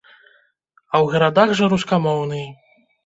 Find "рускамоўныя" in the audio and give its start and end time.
1.75-2.47